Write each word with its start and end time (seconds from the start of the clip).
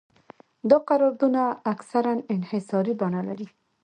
دا 0.69 0.77
قراردادونه 0.89 1.43
اکثراً 1.73 2.13
انحصاري 2.35 2.93
بڼه 3.01 3.21
لري 3.27 3.47